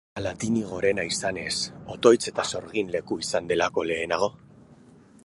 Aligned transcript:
Ala 0.19 0.29
tini 0.43 0.61
gorena 0.69 1.03
izanez, 1.09 1.53
otoitz 1.97 2.21
eta 2.33 2.45
sorgin 2.55 2.89
leku 2.97 3.19
izan 3.27 3.53
delako 3.53 3.85
lehenago? 3.91 4.31